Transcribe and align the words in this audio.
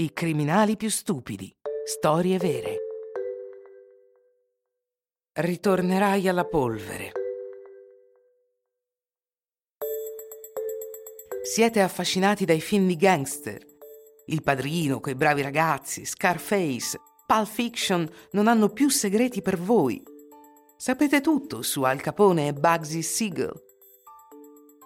I 0.00 0.14
criminali 0.14 0.78
più 0.78 0.88
stupidi. 0.88 1.54
Storie 1.84 2.38
vere. 2.38 2.76
Ritornerai 5.34 6.26
alla 6.26 6.46
polvere. 6.46 7.12
Siete 11.42 11.82
affascinati 11.82 12.46
dai 12.46 12.62
film 12.62 12.86
di 12.86 12.96
gangster. 12.96 13.62
Il 14.28 14.42
padrino, 14.42 15.00
quei 15.00 15.14
bravi 15.14 15.42
ragazzi, 15.42 16.06
Scarface, 16.06 16.98
Pulp 17.26 17.46
Fiction 17.46 18.10
non 18.30 18.48
hanno 18.48 18.70
più 18.70 18.88
segreti 18.88 19.42
per 19.42 19.58
voi. 19.58 20.02
Sapete 20.78 21.20
tutto 21.20 21.60
su 21.60 21.82
Al 21.82 22.00
Capone 22.00 22.46
e 22.48 22.54
Bugsy 22.54 23.02
Siegel. 23.02 23.52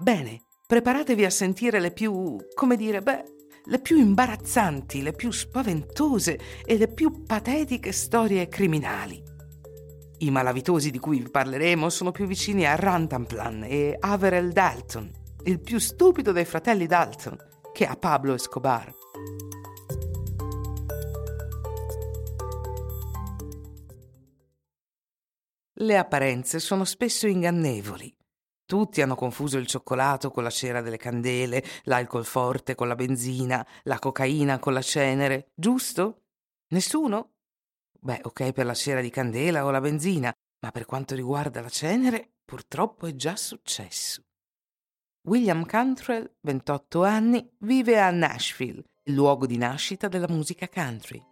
Bene, 0.00 0.42
preparatevi 0.66 1.24
a 1.24 1.30
sentire 1.30 1.80
le 1.80 1.92
più, 1.92 2.36
come 2.54 2.76
dire, 2.76 3.00
beh, 3.00 3.36
le 3.68 3.78
più 3.80 3.98
imbarazzanti, 3.98 5.02
le 5.02 5.12
più 5.12 5.30
spaventose 5.30 6.38
e 6.64 6.78
le 6.78 6.88
più 6.88 7.24
patetiche 7.24 7.92
storie 7.92 8.48
criminali. 8.48 9.22
I 10.20 10.30
malavitosi 10.30 10.90
di 10.90 10.98
cui 10.98 11.20
vi 11.20 11.30
parleremo 11.30 11.90
sono 11.90 12.10
più 12.10 12.26
vicini 12.26 12.66
a 12.66 12.74
Rantanplan 12.74 13.64
e 13.64 13.96
Averell 14.00 14.50
Dalton, 14.52 15.10
il 15.44 15.60
più 15.60 15.78
stupido 15.78 16.32
dei 16.32 16.46
fratelli 16.46 16.86
Dalton, 16.86 17.36
che 17.72 17.86
a 17.86 17.94
Pablo 17.94 18.34
Escobar. 18.34 18.92
Le 25.80 25.96
apparenze 25.96 26.58
sono 26.58 26.84
spesso 26.84 27.28
ingannevoli. 27.28 28.17
Tutti 28.68 29.00
hanno 29.00 29.14
confuso 29.14 29.56
il 29.56 29.66
cioccolato 29.66 30.30
con 30.30 30.42
la 30.42 30.50
cera 30.50 30.82
delle 30.82 30.98
candele, 30.98 31.64
l'alcol 31.84 32.26
forte 32.26 32.74
con 32.74 32.86
la 32.86 32.96
benzina, 32.96 33.66
la 33.84 33.98
cocaina 33.98 34.58
con 34.58 34.74
la 34.74 34.82
cenere, 34.82 35.52
giusto? 35.54 36.24
Nessuno? 36.72 37.36
Beh, 37.98 38.20
ok 38.24 38.52
per 38.52 38.66
la 38.66 38.74
cera 38.74 39.00
di 39.00 39.08
candela 39.08 39.64
o 39.64 39.70
la 39.70 39.80
benzina, 39.80 40.30
ma 40.60 40.70
per 40.70 40.84
quanto 40.84 41.14
riguarda 41.14 41.62
la 41.62 41.70
cenere, 41.70 42.32
purtroppo 42.44 43.06
è 43.06 43.14
già 43.14 43.36
successo. 43.36 44.22
William 45.22 45.64
Cantrell, 45.64 46.30
28 46.42 47.04
anni, 47.04 47.50
vive 47.60 47.98
a 47.98 48.10
Nashville, 48.10 48.84
il 49.04 49.14
luogo 49.14 49.46
di 49.46 49.56
nascita 49.56 50.08
della 50.08 50.28
musica 50.28 50.68
country. 50.68 51.27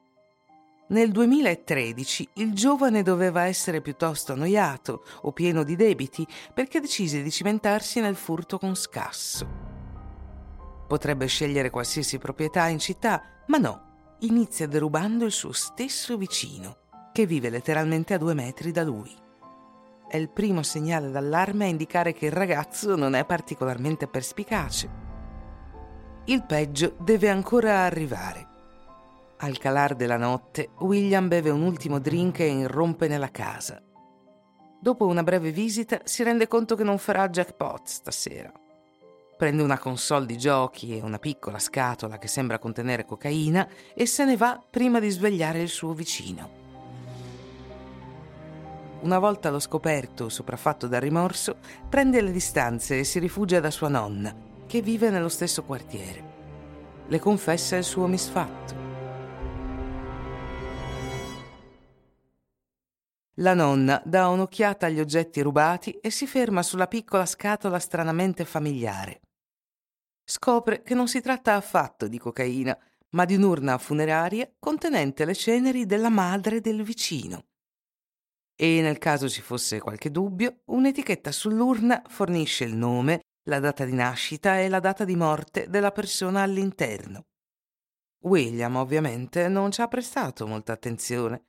Nel 0.88 1.10
2013 1.10 2.28
il 2.34 2.52
giovane 2.52 3.02
doveva 3.02 3.42
essere 3.46 3.80
piuttosto 3.80 4.34
annoiato 4.34 5.04
o 5.22 5.32
pieno 5.32 5.64
di 5.64 5.74
debiti 5.74 6.24
perché 6.54 6.78
decise 6.78 7.22
di 7.22 7.30
cimentarsi 7.32 8.00
nel 8.00 8.14
furto 8.14 8.56
con 8.56 8.76
scasso. 8.76 9.64
Potrebbe 10.86 11.26
scegliere 11.26 11.70
qualsiasi 11.70 12.18
proprietà 12.18 12.68
in 12.68 12.78
città, 12.78 13.20
ma 13.46 13.58
no, 13.58 14.14
inizia 14.20 14.68
derubando 14.68 15.24
il 15.24 15.32
suo 15.32 15.50
stesso 15.50 16.16
vicino, 16.16 16.76
che 17.12 17.26
vive 17.26 17.50
letteralmente 17.50 18.14
a 18.14 18.18
due 18.18 18.34
metri 18.34 18.70
da 18.70 18.84
lui. 18.84 19.12
È 20.08 20.16
il 20.16 20.30
primo 20.30 20.62
segnale 20.62 21.10
d'allarme 21.10 21.64
a 21.64 21.68
indicare 21.68 22.12
che 22.12 22.26
il 22.26 22.32
ragazzo 22.32 22.94
non 22.94 23.14
è 23.16 23.24
particolarmente 23.24 24.06
perspicace. 24.06 24.88
Il 26.26 26.44
peggio 26.44 26.94
deve 27.00 27.28
ancora 27.28 27.80
arrivare. 27.80 28.54
Al 29.46 29.58
calar 29.58 29.94
della 29.94 30.16
notte, 30.16 30.70
William 30.80 31.28
beve 31.28 31.50
un 31.50 31.62
ultimo 31.62 32.00
drink 32.00 32.40
e 32.40 32.48
irrompe 32.48 33.06
nella 33.06 33.30
casa. 33.30 33.80
Dopo 34.80 35.06
una 35.06 35.22
breve 35.22 35.52
visita 35.52 36.00
si 36.02 36.24
rende 36.24 36.48
conto 36.48 36.74
che 36.74 36.82
non 36.82 36.98
farà 36.98 37.28
jackpot 37.28 37.86
stasera. 37.86 38.52
Prende 39.36 39.62
una 39.62 39.78
console 39.78 40.26
di 40.26 40.36
giochi 40.36 40.98
e 40.98 41.00
una 41.00 41.20
piccola 41.20 41.60
scatola 41.60 42.18
che 42.18 42.26
sembra 42.26 42.58
contenere 42.58 43.04
cocaina 43.04 43.68
e 43.94 44.04
se 44.04 44.24
ne 44.24 44.36
va 44.36 44.60
prima 44.68 44.98
di 44.98 45.10
svegliare 45.10 45.62
il 45.62 45.68
suo 45.68 45.92
vicino. 45.92 46.50
Una 49.02 49.20
volta 49.20 49.50
lo 49.50 49.60
scoperto, 49.60 50.28
sopraffatto 50.28 50.88
dal 50.88 51.02
rimorso, 51.02 51.58
prende 51.88 52.20
le 52.20 52.32
distanze 52.32 52.98
e 52.98 53.04
si 53.04 53.20
rifugia 53.20 53.60
da 53.60 53.70
sua 53.70 53.88
nonna, 53.88 54.34
che 54.66 54.82
vive 54.82 55.08
nello 55.08 55.28
stesso 55.28 55.62
quartiere. 55.62 56.34
Le 57.06 57.20
confessa 57.20 57.76
il 57.76 57.84
suo 57.84 58.08
misfatto. 58.08 58.85
La 63.40 63.52
nonna 63.52 64.00
dà 64.06 64.28
un'occhiata 64.28 64.86
agli 64.86 64.98
oggetti 64.98 65.42
rubati 65.42 65.90
e 66.00 66.10
si 66.10 66.26
ferma 66.26 66.62
sulla 66.62 66.86
piccola 66.86 67.26
scatola 67.26 67.78
stranamente 67.78 68.46
familiare. 68.46 69.20
Scopre 70.24 70.82
che 70.82 70.94
non 70.94 71.06
si 71.06 71.20
tratta 71.20 71.54
affatto 71.54 72.08
di 72.08 72.18
cocaina, 72.18 72.76
ma 73.10 73.26
di 73.26 73.34
un'urna 73.34 73.76
funeraria 73.76 74.50
contenente 74.58 75.26
le 75.26 75.34
ceneri 75.34 75.84
della 75.84 76.08
madre 76.08 76.62
del 76.62 76.82
vicino. 76.82 77.44
E 78.58 78.80
nel 78.80 78.96
caso 78.96 79.28
ci 79.28 79.42
fosse 79.42 79.80
qualche 79.80 80.10
dubbio, 80.10 80.62
un'etichetta 80.64 81.30
sull'urna 81.30 82.02
fornisce 82.08 82.64
il 82.64 82.74
nome, 82.74 83.20
la 83.50 83.60
data 83.60 83.84
di 83.84 83.92
nascita 83.92 84.58
e 84.60 84.70
la 84.70 84.80
data 84.80 85.04
di 85.04 85.14
morte 85.14 85.68
della 85.68 85.92
persona 85.92 86.40
all'interno. 86.40 87.26
William 88.20 88.76
ovviamente 88.76 89.46
non 89.48 89.70
ci 89.70 89.82
ha 89.82 89.88
prestato 89.88 90.46
molta 90.46 90.72
attenzione 90.72 91.44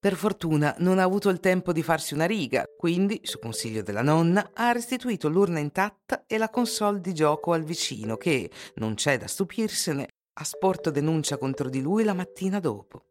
per 0.00 0.16
fortuna 0.16 0.74
non 0.78 0.98
ha 0.98 1.02
avuto 1.02 1.28
il 1.28 1.40
tempo 1.40 1.72
di 1.72 1.82
farsi 1.82 2.14
una 2.14 2.24
riga, 2.24 2.64
quindi, 2.74 3.20
su 3.22 3.38
consiglio 3.38 3.82
della 3.82 4.00
nonna, 4.00 4.52
ha 4.54 4.72
restituito 4.72 5.28
l'urna 5.28 5.58
intatta 5.58 6.24
e 6.26 6.38
la 6.38 6.48
console 6.48 7.02
di 7.02 7.12
gioco 7.12 7.52
al 7.52 7.64
vicino 7.64 8.16
che, 8.16 8.50
non 8.76 8.94
c'è 8.94 9.18
da 9.18 9.26
stupirsene, 9.26 10.08
ha 10.32 10.44
sporto 10.44 10.90
denuncia 10.90 11.36
contro 11.36 11.68
di 11.68 11.82
lui 11.82 12.02
la 12.02 12.14
mattina 12.14 12.60
dopo. 12.60 13.04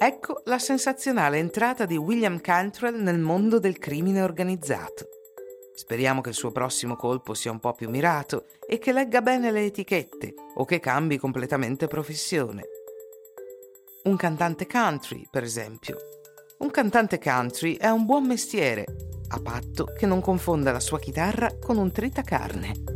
Ecco 0.00 0.42
la 0.44 0.60
sensazionale 0.60 1.38
entrata 1.38 1.84
di 1.84 1.96
William 1.96 2.40
Cantrell 2.40 3.02
nel 3.02 3.18
mondo 3.18 3.58
del 3.58 3.78
crimine 3.78 4.22
organizzato. 4.22 5.08
Speriamo 5.74 6.20
che 6.20 6.28
il 6.28 6.36
suo 6.36 6.52
prossimo 6.52 6.94
colpo 6.94 7.34
sia 7.34 7.50
un 7.50 7.58
po' 7.58 7.72
più 7.72 7.90
mirato 7.90 8.46
e 8.68 8.78
che 8.78 8.92
legga 8.92 9.20
bene 9.20 9.50
le 9.50 9.64
etichette 9.64 10.32
o 10.54 10.64
che 10.64 10.78
cambi 10.78 11.18
completamente 11.18 11.88
professione. 11.88 12.83
Un 14.06 14.16
cantante 14.16 14.66
country, 14.66 15.26
per 15.30 15.42
esempio. 15.42 15.96
Un 16.58 16.70
cantante 16.70 17.18
country 17.18 17.78
è 17.78 17.88
un 17.88 18.04
buon 18.04 18.26
mestiere, 18.26 18.84
a 19.28 19.40
patto 19.40 19.86
che 19.96 20.04
non 20.04 20.20
confonda 20.20 20.72
la 20.72 20.80
sua 20.80 20.98
chitarra 20.98 21.56
con 21.58 21.78
un 21.78 21.90
tritacarne. 21.90 22.93